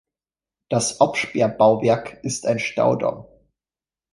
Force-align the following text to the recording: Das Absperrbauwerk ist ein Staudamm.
Das 0.69 0.99
Absperrbauwerk 0.99 2.23
ist 2.23 2.47
ein 2.47 2.57
Staudamm. 2.57 3.25